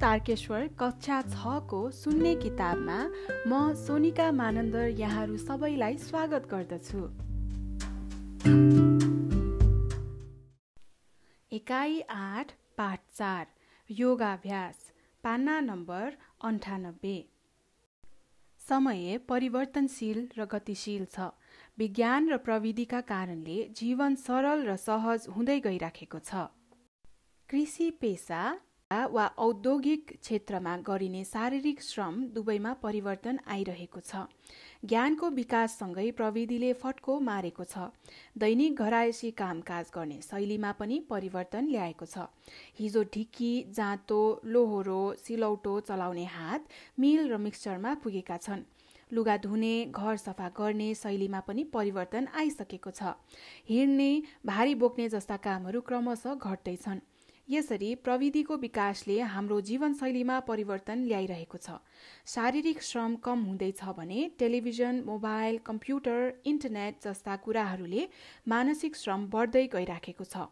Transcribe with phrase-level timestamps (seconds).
[0.00, 2.96] तारकेश्वर कक्षा छको सुन्ने किताबमा
[3.48, 7.00] म सोनिका मानन्दर यहाँहरू सबैलाई स्वागत गर्दछु।
[11.52, 13.46] एकाइ आठ पाठ चार
[13.90, 14.84] योगाभ्यास
[15.24, 17.16] पान्ना नम्बर अन्ठानब्बे।
[18.60, 21.30] समय परिवर्तनशील र गतिशील छ।
[21.78, 26.46] विज्ञान र प्रविधिका कारणले जीवन सरल र सहज हुँदै गइराखेको छ।
[27.48, 28.44] कृषि पेसा
[28.90, 34.20] वा औद्योगिक क्षेत्रमा गरिने शारीरिक श्रम दुवैमा परिवर्तन आइरहेको छ।
[34.84, 37.88] ज्ञानको विकाससँगै प्रविधिले फटको मारेको छ।
[38.38, 42.28] दैनिक घरायसी कामकाज गर्ने शैलीमा पनि परिवर्तन ल्याएको छ।
[42.78, 48.64] हिजो ढिक्की जाँतो लोहोरो सिलौटो चलाउने हात मिल र मिक्सचरमा पुगेका छन्।
[49.10, 53.18] लुगा धुने घर सफा गर्ने शैलीमा पनि परिवर्तन आइसकेको छ।
[53.66, 54.10] हिँड्ने
[54.46, 57.00] भारी बोक्ने जस्ता कामहरू क्रमशः घट्दैछन्
[57.48, 61.78] यसरी प्रविधिको विकासले हाम्रो जीवनशैलीमा परिवर्तन ल्याइरहेको छ।
[62.26, 68.08] शारीरिक श्रम कम हुँदैछ भने टेलिभिजन मोबाइल कम्प्युटर इन्टरनेट जस्ता कुराहरूले
[68.48, 70.48] मानसिक श्रम बढ्दै गइराखेको छ।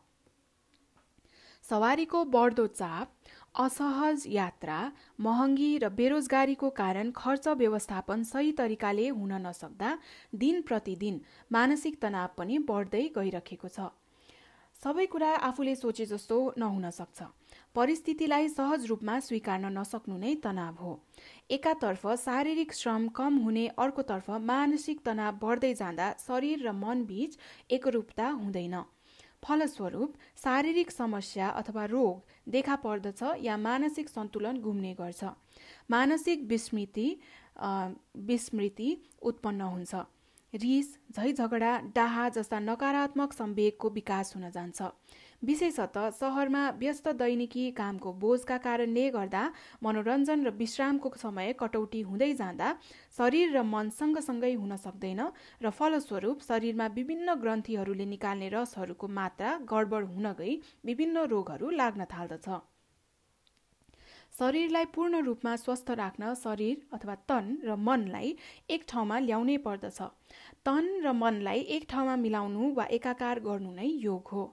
[1.64, 3.12] सवारीको बढ्दो चाप
[3.60, 4.78] असहज यात्रा
[5.20, 9.92] महँगी र बेरोजगारीको कारण खर्च व्यवस्थापन सही तरिकाले हुन नसक्दा
[10.36, 13.90] दिन प्रतिदिन मानसिक तनाव पनि बढ्दै गइरहेको छ।
[14.84, 17.26] सबै कुरा आफूले सोचे जस्तो नहुन सक्छ।
[17.74, 20.92] परिस्थितिलाई सहज रूपमा स्वीकार्न नसक्नु नै तनाव हो।
[21.50, 27.38] एकातर्फ शारीरिक श्रम कम हुने अर्कोतर्फ मानसिक तनाव बढ्दै जाँदा शरीर र मन बीच
[27.70, 28.76] एकरूपता हुँदैन।
[29.42, 35.32] फलस्वरूप शारीरिक समस्या अथवा रोग देखा पर्दछ या मानसिक सन्तुलन गुम्ने गर्छ।
[35.90, 37.08] मानसिक विस्मृति
[38.28, 38.90] विस्मृति
[39.22, 39.94] उत्पन्न हुन्छ।
[40.54, 44.82] रिस झै झगडा डाहा जस्ता नकारात्मक सम्वेगको विकास हुन जान्छ।
[45.42, 49.42] विशेषतः सहरमा व्यस्त दैनिकी कामको बोझका कारणले गर्दा
[49.82, 52.68] मनोरञ्जन र विश्रामको समय कटौती हुँदै जाँदा
[53.18, 55.20] शरीर र मन सँगसँगै हुन सक्दैन
[55.62, 60.54] र फलस्वरूप शरीरमा विभिन्न ग्रन्थीहरूले निकाल्ने रसहरूको मात्रा गडबड हुन गई
[60.84, 62.48] विभिन्न रोगहरू लाग्न थाल्दछ।
[64.34, 68.34] शरीरलाई पूर्ण रूपमा स्वस्थ राख्न शरीर अथवा तन र मनलाई
[68.70, 69.98] एक ठाउँमा ल्याउनै पर्दछ।
[70.66, 74.44] तन र मनलाई एक ठाउँमा मिलाउनु वा एकाकार गर्नु नै योग हो।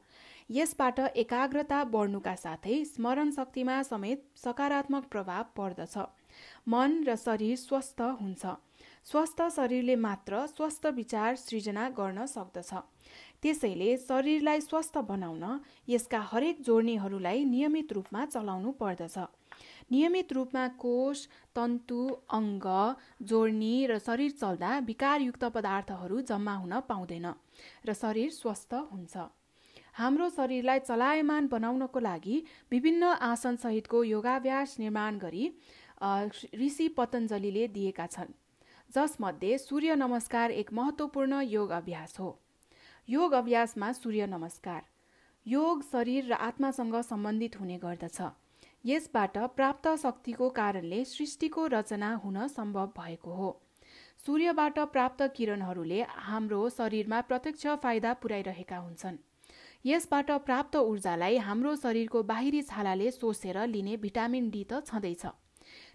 [0.50, 5.98] यसबाट एकाग्रता बढ्नुका साथै स्मरण शक्तिमा समेत सकारात्मक प्रभाव पर्दछ।
[6.68, 8.46] मन र शरीर स्वस्थ हुन्छ।
[9.03, 12.74] स्वस्थ शरीरले मात्र स्वस्थ विचार सृजना गर्न सक्दछ।
[13.44, 15.59] त्यसैले शरीरलाई स्वस्थ बनाउन
[15.90, 19.18] यसका हरेक जोड्नेहरूलाई नियमित रूपमा चलाउनु पर्दछ।
[19.91, 21.25] नियमित रूपमा कोष
[21.56, 22.68] तन्तु अङ्ग
[23.30, 27.28] जोड्नी र शरीर चल्दा विकारयुक्त पदार्थहरू जम्मा हुन पाउँदैन
[27.85, 29.16] र शरीर स्वस्थ हुन्छ।
[29.94, 32.35] हाम्रो शरीरलाई चलायमान बनाउनको लागि
[32.72, 35.44] विभिन्न आसनसहितको योगाभ्यास निर्माण गरी
[36.62, 38.31] ऋषि पतञ्जलीले दिएका छन्।
[38.90, 42.30] जसमध्ये सूर्य नमस्कार एक महत्त्वपूर्ण योग अभ्यास हो।
[43.07, 44.81] योग अभ्यासमा सूर्य नमस्कार।
[45.45, 48.22] योग शरीर र आत्मासँग सम्बन्धित हुने गर्दछ।
[48.85, 53.50] यसबाट प्राप्त शक्तिको कारणले सृष्टिको रचना हुन सम्भव भएको हो।
[54.25, 59.18] सूर्यबाट प्राप्त किरणहरूले हाम्रो शरीरमा प्रत्यक्ष फाइदा पुर्याइरहेका हुन्छन्।
[59.85, 65.25] यसबाट प्राप्त ऊर्जालाई हाम्रो शरीरको बाहिरी छालाले सोसेर लिने भिटामिन डी त छँदैछ।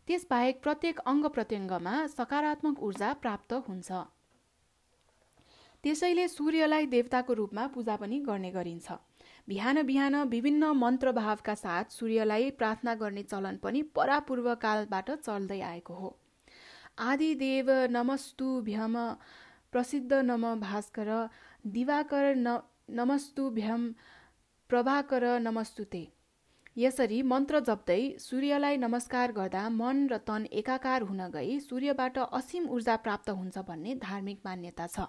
[0.07, 4.05] त्यसबाहेक प्रत्येक अङ्ग प्रत्यङ्गमा सकारात्मक ऊर्जा प्राप्त हुन्छ।
[5.85, 8.93] त्यसैले सूर्यलाई देवताको रूपमा पूजा पनि गर्ने गरिन्छ।
[9.49, 16.17] बिहान बिहान विभिन्न मन्त्रभावका साथ सूर्यलाई प्रार्थना गर्ने चलन पनि परापूर्व कालबाट चल्दै आएको हो।
[17.01, 18.97] आदिदेव नमस्तुभ्यम
[19.73, 21.11] प्रसिद्ध नम भास्कर
[21.69, 22.59] दिवाकर न
[22.93, 23.89] नमस्तुभ्यम
[24.71, 26.03] प्रभाकर नमस्तुते।
[26.79, 32.97] यसरी मन्त्र जप्दै सूर्यलाई नमस्कार गर्दा मन र तन एकाकार हुन गई सूर्यबाट असीम ऊर्जा
[33.05, 35.07] प्राप्त हुन्छ भन्ने धार्मिक मान्यता छ।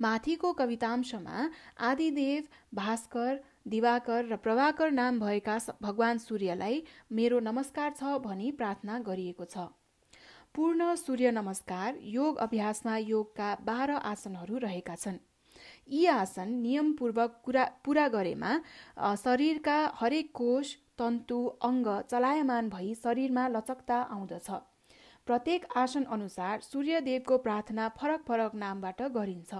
[0.00, 1.48] माथिको कवितांशमा
[1.80, 6.82] आदिदेव भास्कर दिवाकर र प्रभाकर नाम भएका भगवान सूर्यलाई
[7.12, 9.66] मेरो नमस्कार छ भनी प्रार्थना गरिएको छ।
[10.54, 15.18] पूर्ण सूर्य नमस्कार योग अभ्यासमा योगका बाह्र आसनहरू रहेका छन्।
[15.88, 18.50] यी आसन नियमपूर्वक कुरा पुरा गरेमा
[19.16, 24.50] शरीरका हरेक कोष तन्तु अङ्ग चलायमान भई शरीरमा लचकता आउँदछ।
[25.26, 29.54] प्रत्येक आसन अनुसार सूर्यदेवको प्रार्थना फरक फरक नामबाट गरिन्छ।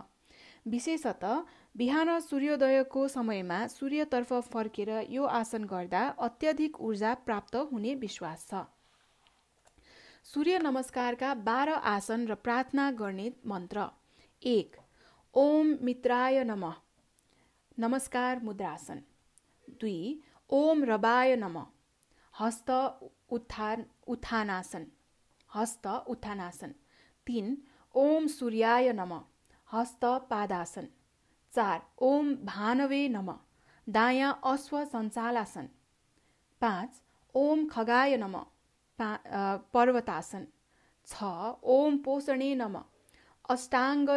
[0.66, 1.24] विशेषत
[1.76, 8.60] बिहान सूर्योदयको समयमा सूर्यतर्फ फर्केर यो आसन गर्दा अत्यधिक ऊर्जा प्राप्त हुने विश्वास छ।
[10.24, 13.86] सूर्य नमस्कारका बाह्र आसन र प्रार्थना गर्ने मन्त्र।
[14.42, 14.76] एक
[15.34, 16.64] ओम मित्राय नम।
[17.78, 19.02] नमस्कार मुद्रासन।
[19.80, 19.98] दुई
[20.50, 21.58] ओम रबाय नम।
[22.34, 22.70] हस्त
[23.30, 24.86] उत्थान उत्थानासन।
[25.50, 26.74] हस्त उत्थानासन।
[27.26, 27.56] तिन
[27.94, 29.18] ओम सूर्याय नम।
[29.72, 30.86] हस्त पादासन।
[31.52, 33.28] चार ओम भानवे नम।
[33.86, 35.66] दायाँ अश्व सञ्चालासन।
[36.60, 37.00] पाँच
[37.34, 38.36] ओम खगाय नम।
[39.74, 40.44] पर्वतासन।
[41.06, 41.24] छ
[41.76, 42.76] ओम पोषणे नम।
[43.48, 44.10] अष्टाङ्ग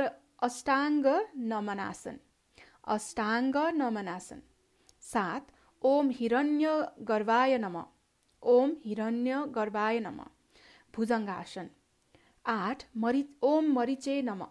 [0.47, 1.07] अष्टाङ्ग
[1.51, 2.17] नमनासन।
[2.87, 4.41] अष्टाङ्ग नमनासन।
[5.01, 6.67] सात ओम हिरण्य
[7.07, 7.81] गर्वाय नम।
[8.43, 10.19] ओम हिरण्य गर्वाय नम।
[10.95, 11.67] भुजङ्गासन।
[12.45, 14.43] आठ मरि ओम मरिचे नम।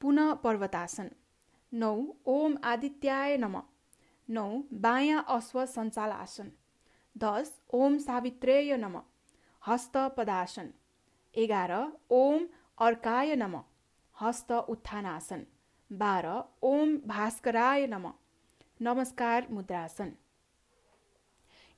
[0.00, 1.10] पुनः पर्वतासन
[1.72, 1.94] नौ
[2.26, 3.56] ओम आदित्याय नम।
[4.28, 6.50] नौ बायाँ अश्व सञ्चालासन।
[7.16, 9.00] दस ओम सावित्रेय नम।
[9.62, 10.70] हस्त पदासन।
[11.34, 11.72] एघार
[12.10, 12.46] ओम
[12.78, 13.56] अर्काय नम।
[14.16, 15.46] हस्त उत्थानासन।
[15.90, 18.12] बाह्र ओम भास्कराय नम।
[18.80, 20.12] नमस्कार मुद्रासन।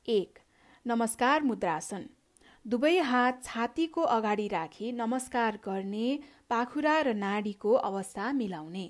[0.09, 0.39] एक
[0.87, 2.07] नमस्कार मुद्रासन।
[2.65, 6.09] दुवै हात छातीको अगाडि राखी नमस्कार गर्ने
[6.51, 8.85] पाखुरा र नाडीको अवस्था मिलाउने।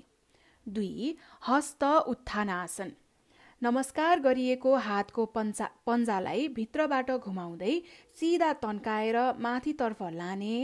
[0.65, 1.15] दुई
[1.47, 2.91] हस्त उत्थानासन।
[3.61, 7.73] नमस्कार गरिएको हातको पन्चा पन्जालाई भित्रबाट घुमाउँदै
[8.19, 10.55] सिधा तन्काएर माथितर्फ लाने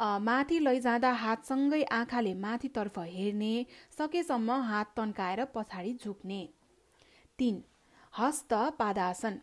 [0.00, 3.54] माथि लैजाँदा हातसँगै आँखाले माथितर्फ हेर्ने
[3.98, 6.42] सकेसम्म हात तन्काएर पछाडि झुक्ने।
[7.38, 7.62] तिन
[8.14, 9.38] हस्त पादासन।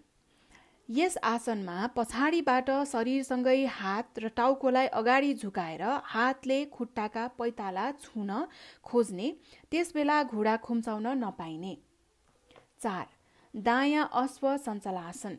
[0.89, 5.81] यस आसनमा पछाडिबाट शरीरसँगै हात र टाउकोलाई अगाडि झुकाएर
[6.11, 8.31] हातले खुट्टाका पैताला छुन
[8.83, 9.27] खोज्ने
[9.71, 11.75] त्यसबेला घुँडा खुम्चाउन नपाइने।
[12.79, 13.05] चार
[13.53, 15.37] दायाँ अश्व सञ्चलासन।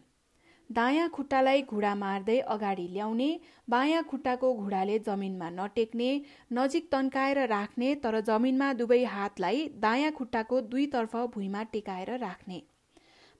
[0.70, 3.32] दायाँ खुट्टालाई घुँडा मार्दै अगाडि ल्याउने
[3.68, 6.10] बायाँ खुट्टाको घुँडाले जमिनमा नटेक्ने
[6.52, 12.62] नजिक तन्काएर राख्ने तर जमिनमा दुवै हातलाई दायाँ खुट्टाको दुईतर्फ भुइँमा टेकाएर राख्ने।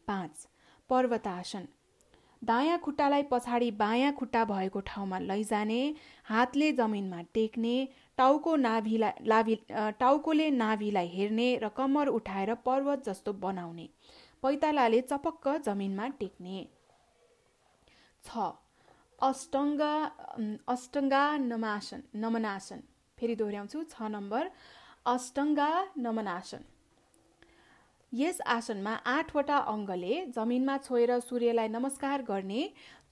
[0.08, 0.46] पाँच
[0.90, 1.75] पर्वतासन।
[2.43, 5.81] दायाँ खुट्टालाई पछाडि बायाँ खुट्टा भएको ठाउँमा लैजाने
[6.25, 7.76] हातले जमिनमा टेक्ने
[8.19, 9.55] टाउको नाभिलाई लाभि
[10.00, 13.88] टाउकोले नाभिलाई हेर्ने र कम्मर उठाएर पर्वत जस्तो बनाउने।
[14.43, 16.67] पैतालाले चपक्क जमिनमा टेक्ने।
[18.25, 18.31] छ
[19.19, 19.81] अष्टङ्ग
[20.69, 22.82] अष्टङ्गा नमासन नमनासन।
[23.19, 24.50] फेरि दोहोऱ्याउँछु छ नम्बर
[25.06, 26.62] अष्टङ्गा नमनासन
[28.12, 32.62] यस आसनमा आठवटा अङ्गले जमिनमा छोएर सूर्यलाई नमस्कार गर्ने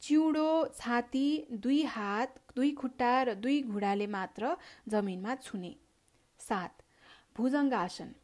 [0.02, 0.46] चिउडो
[0.76, 1.26] छाती
[1.64, 4.56] दुई हात दुई खुट्टा र दुई घुँडाले मात्र
[4.88, 5.74] जमिनमा छुने।
[6.40, 6.82] सात
[7.36, 8.14] भुजङ्गासन।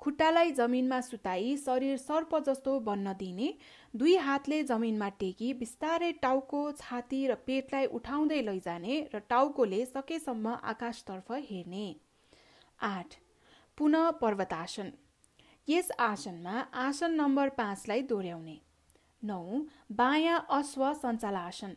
[0.00, 3.52] खुट्टालाई जमिनमा सुताई शरीर सर्प जस्तो बन्न दिने
[3.94, 11.32] दुई हातले जमिनमा टेकी बिस्तारै टाउको छाती र पेटलाई उठाउँदै लैजाने र टाउकोले सकेसम्म आकाशतर्फ
[11.50, 11.86] हेर्ने।
[12.86, 13.22] आठ
[13.78, 14.98] पुनः पर्वतासन
[15.70, 18.56] यस आसनमा आसन नम्बर पाँचलाई दोहोऱ्याउने।
[19.22, 19.42] नौ
[19.92, 21.74] बायाँ अश्व सञ्चालासन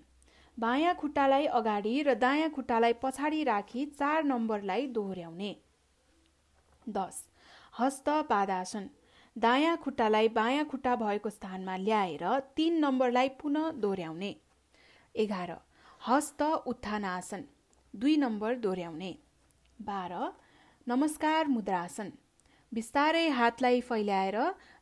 [0.57, 5.51] बायाँ खुट्टालाई अगाडि र दायाँ खुट्टालाई पछाडि राखी चार नम्बरलाई दोहोऱ्याउने।
[6.89, 7.19] दस
[7.79, 8.89] हस्त पादासन।
[9.35, 12.25] दायाँ खुट्टालाई बायाँ खुट्टा भएको स्थानमा ल्याएर
[12.55, 14.35] तिन नम्बरलाई पुनः दोहोऱ्याउने।
[15.15, 15.55] एघार
[16.07, 17.43] हस्त उत्थानासन।
[17.93, 19.15] दुई नम्बर दोहोऱ्याउने।
[19.81, 20.33] बाह्र
[20.87, 22.11] नमस्कार मुद्रासन।
[22.73, 24.35] बिस्तारै हातलाई फैल्याएर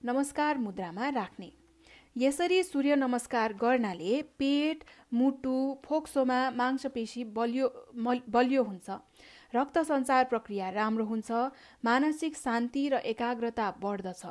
[0.05, 1.49] नमस्कार मुद्रामा राख्ने।
[2.15, 7.67] यसरी सूर्य नमस्कार गर्नाले पेट मुटु फोक्सोमा मांसपेशी बलियो
[8.29, 8.97] बलियो हुन्छ।
[9.53, 11.43] रक्त सञ्चार प्रक्रिया राम्रो हुन्छ
[11.83, 14.25] मानसिक शान्ति र एकाग्रता बढ्दछ।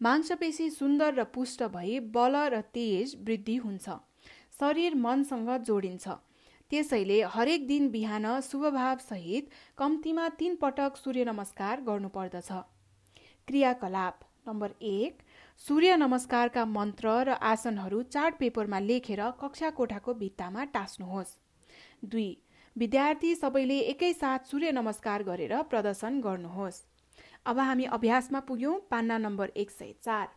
[0.00, 4.00] मांसपेशी सुन्दर र पुष्ट भई बल र तेज वृद्धि हुन्छ।
[4.60, 6.08] शरीर मनसँग जोडिन्छ।
[6.70, 12.52] त्यसैले हरेक दिन बिहान शुभभावसहित कम्तीमा तीन पटक सूर्य नमस्कार गर्नुपर्दछ।
[13.50, 15.22] क्रियाकलाप। नम्बर एक
[15.60, 21.32] सूर्य नमस्कारका मन्त्र र आसनहरू चार्ट पेपरमा लेखेर कक्षा कोठाको भित्तामा टाँस्नुहोस्।
[22.04, 22.28] दुई
[22.76, 26.80] विद्यार्थी सबैले एकैसाथ सूर्य नमस्कार गरेर प्रदर्शन गर्नुहोस्।
[27.46, 30.28] अब हामी अभ्यासमा पुग्यौँ पान्ना नम्बर एक सय चार।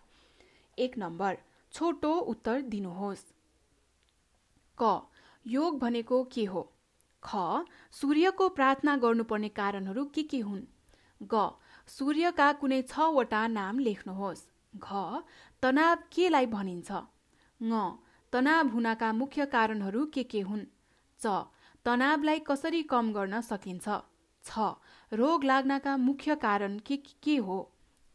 [0.78, 1.38] एक नम्बर
[1.74, 3.26] छोटो उत्तर दिनुहोस्।
[4.78, 5.02] क
[5.46, 6.70] योग भनेको के हो?
[7.24, 10.64] ख सूर्यको प्रार्थना गर्नुपर्ने कारणहरू के के हुन्?
[11.24, 11.50] ग
[11.88, 14.88] सूर्यका कुनै छवटा नाम लेख्नुहोस्। घ
[15.64, 16.90] तनाव केलाई भनिन्छ?
[17.62, 17.72] ङ
[18.34, 20.64] तनाव हुनका मुख्य कारणहरू के के हुन्?
[21.20, 21.26] च
[21.86, 23.88] तनावलाई कसरी कम गर्न सकिन्छ?
[24.44, 24.52] छ
[25.12, 27.60] रोग लाग्नका मुख्य कारण के के हो?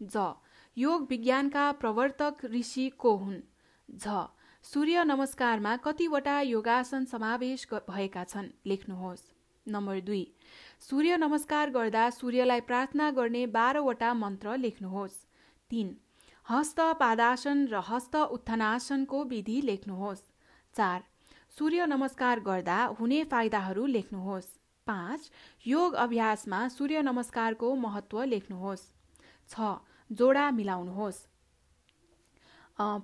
[0.03, 0.35] ज
[0.77, 3.41] योग विज्ञानका प्रवर्तक ऋषि को हुन्?
[3.89, 4.27] झ
[4.65, 8.49] सूर्य नमस्कारमा कतिवटा योगासन समावेश भएका छन्?
[8.67, 9.31] लेख्नुहोस्।
[9.67, 10.25] नम्बर दुई
[10.83, 15.17] सूर्य नमस्कार गर्दा सूर्यलाई प्रार्थना गर्ने बाह्रवटा मन्त्र लेख्नुहोस्।
[15.71, 15.89] तिन
[16.47, 20.23] हस्त पादासन र हस्त उत्थानासनको विधि लेख्नुहोस्।
[20.75, 21.03] चार
[21.59, 24.47] सूर्य नमस्कार गर्दा हुने फाइदाहरू लेख्नुहोस्।
[24.87, 25.31] पाँच
[25.67, 28.87] योग अभ्यासमा सूर्य नमस्कारको महत्त्व लेख्नुहोस्।
[29.51, 29.75] छ
[30.11, 31.19] जोडा मिलाउनुहोस्।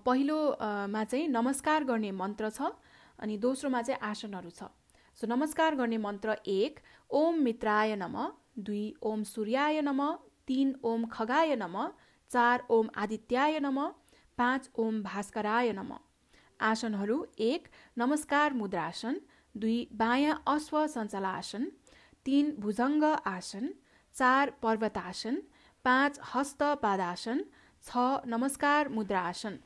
[0.07, 2.73] पहिलोमा चाहिँ नमस्कार गर्ने मन्त्र छ
[3.19, 4.73] अनि दोस्रोमा चाहिँ आसनहरू छ।
[5.16, 6.78] सो नमस्कार गर्ने मन्त्र एक
[7.11, 8.16] ओम मित्राय नम
[8.59, 10.00] दुई ओम सूर्याय नम
[10.49, 11.76] तिन ओम खगाय नम
[12.30, 13.78] चार ओम आदित्याय नम
[14.38, 15.92] पाँच ओम भास्कराय नम।
[16.61, 19.21] आसनहरू एक नमस्कार मुद्रासन
[19.54, 21.68] दुई बायाँ अश्व सञ्चलासन
[22.26, 23.68] तिन भुजङ्ग आसन
[24.14, 25.40] चार पर्वतासन
[25.85, 27.44] पाँच हस्त पादासन
[27.85, 29.56] छ नमस्कार मुद्रासन।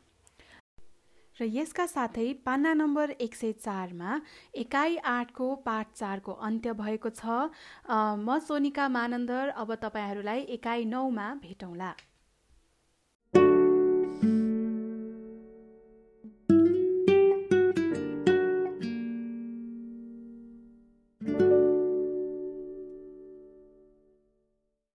[1.38, 4.20] र यसका साथै पान्ना नम्बर एक सय चारमा
[4.56, 7.38] एकाइ आठको पाठ चारको अन्त्य भएको छ।
[7.88, 11.90] म सोनिका मानन्दर अब तपाईँहरूलाई एकाइ नौमा भेटौँला।